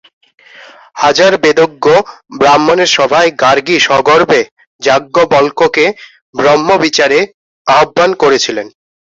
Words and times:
হাজার 0.95 1.31
বেদজ্ঞ 1.43 1.85
ব্রাহ্মণের 2.39 2.89
সভায় 2.97 3.29
গার্গী 3.41 3.77
সগর্বে 3.87 4.41
যাজ্ঞবল্ক্যকে 4.81 5.85
ব্রহ্মবিচারে 6.35 7.19
আহ্বান 7.67 8.09
করেছিলেন। 8.21 8.67